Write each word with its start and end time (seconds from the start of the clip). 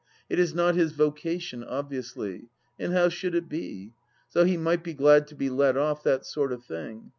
It 0.31 0.39
is 0.39 0.55
not 0.55 0.73
his 0.73 0.93
vocation, 0.93 1.63
obviously; 1.63 2.49
and 2.79 2.91
how 2.91 3.09
should 3.09 3.35
it 3.35 3.47
be? 3.47 3.93
So 4.29 4.45
he 4.45 4.57
might 4.57 4.83
be 4.83 4.95
glad 4.95 5.27
to 5.27 5.35
be 5.35 5.51
let 5.51 5.77
off 5.77 6.01
that 6.01 6.25
sort 6.25 6.51
of 6.51 6.65
thing. 6.65 7.09